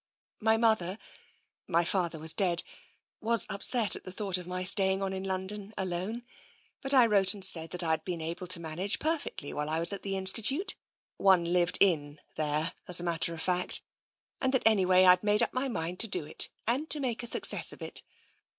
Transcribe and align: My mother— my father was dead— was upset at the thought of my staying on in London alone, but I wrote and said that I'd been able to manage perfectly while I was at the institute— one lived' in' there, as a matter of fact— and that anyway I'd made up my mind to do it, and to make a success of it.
My 0.39 0.57
mother— 0.57 0.97
my 1.77 1.83
father 1.85 2.17
was 2.17 2.33
dead— 2.33 2.63
was 3.31 3.45
upset 3.51 3.95
at 3.95 4.03
the 4.03 4.11
thought 4.11 4.35
of 4.39 4.47
my 4.47 4.63
staying 4.63 4.99
on 5.03 5.13
in 5.13 5.23
London 5.23 5.75
alone, 5.77 6.23
but 6.81 6.91
I 6.91 7.05
wrote 7.05 7.35
and 7.35 7.45
said 7.45 7.69
that 7.69 7.83
I'd 7.83 8.03
been 8.03 8.19
able 8.19 8.47
to 8.47 8.59
manage 8.59 8.97
perfectly 8.97 9.53
while 9.53 9.69
I 9.69 9.79
was 9.79 9.93
at 9.93 10.01
the 10.01 10.17
institute— 10.17 10.75
one 11.29 11.45
lived' 11.53 11.77
in' 11.81 12.19
there, 12.35 12.73
as 12.87 12.99
a 12.99 13.03
matter 13.03 13.35
of 13.35 13.43
fact— 13.43 13.83
and 14.41 14.51
that 14.55 14.63
anyway 14.65 15.03
I'd 15.05 15.21
made 15.23 15.43
up 15.43 15.53
my 15.53 15.67
mind 15.67 15.99
to 15.99 16.07
do 16.07 16.25
it, 16.25 16.49
and 16.65 16.89
to 16.89 16.99
make 16.99 17.21
a 17.21 17.27
success 17.27 17.71
of 17.71 17.83
it. 17.83 18.01